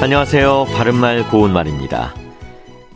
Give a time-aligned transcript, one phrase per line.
[0.00, 0.66] 안녕하세요.
[0.76, 2.14] 바른말 고운말입니다.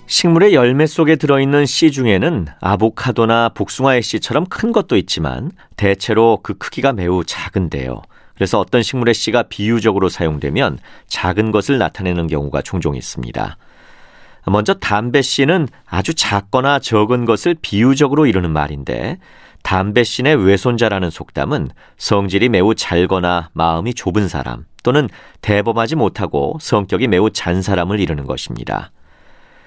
[0.06, 6.92] 식물의 열매 속에 들어있는 씨 중에는 아보카도나 복숭아의 씨처럼 큰 것도 있지만 대체로 그 크기가
[6.92, 8.02] 매우 작은데요.
[8.36, 10.78] 그래서 어떤 식물의 씨가 비유적으로 사용되면
[11.09, 13.56] 작은 것을 나타내는 경우가 종종 있습니다.
[14.46, 19.19] 먼저 담배 씨는 아주 작거나 적은 것을 비유적으로 이루는 말인데
[19.62, 25.09] 담배 씨의 외손자라는 속담은 성질이 매우 잘거나 마음이 좁은 사람 또는
[25.41, 28.90] 대범하지 못하고 성격이 매우 잔 사람을 이루는 것입니다.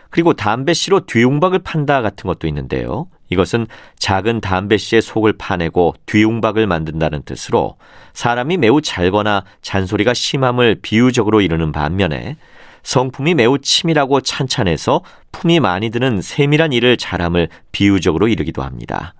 [0.09, 3.07] 그리고 담배 씨로 뒤웅박을 판다 같은 것도 있는데요.
[3.29, 7.77] 이것은 작은 담배 씨의 속을 파내고 뒤웅박을 만든다는 뜻으로
[8.13, 12.37] 사람이 매우 잘거나 잔소리가 심함을 비유적으로 이루는 반면에
[12.83, 15.01] 성품이 매우 치밀하고 찬찬해서
[15.31, 19.15] 품이 많이 드는 세밀한 일을 잘함을 비유적으로 이르기도 합니다.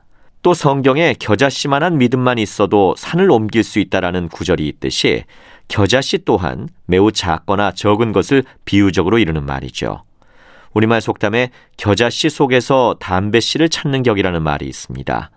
[0.45, 5.23] 또 성경에 겨자씨만한 믿음만 있어도 산을 옮길 수 있다라는 구절이 있듯이
[5.69, 10.03] 겨자씨 또한 매우 작거나 적은 것을 비유적으로 이루는 말이죠.
[10.75, 15.31] 우리말 속담에 겨자씨 속에서 담배씨를 찾는 격이라는 말이 있습니다.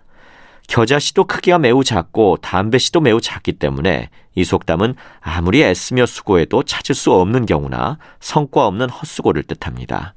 [0.67, 7.13] 겨자씨도 크기가 매우 작고 담배씨도 매우 작기 때문에 이 속담은 아무리 애쓰며 수고해도 찾을 수
[7.13, 10.13] 없는 경우나 성과 없는 헛수고를 뜻합니다.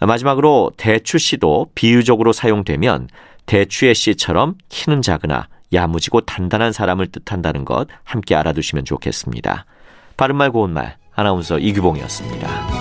[0.00, 3.08] 마지막으로 대추씨도 비유적으로 사용되면
[3.48, 9.64] 대추의 씨처럼 키는 작으나 야무지고 단단한 사람을 뜻한다는 것 함께 알아두시면 좋겠습니다.
[10.16, 12.77] 바른말 고운말 아나운서 이규봉이었습니다.